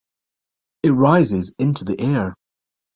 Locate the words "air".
2.01-2.33